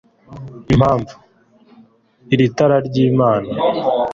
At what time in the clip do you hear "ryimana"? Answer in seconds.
2.87-3.51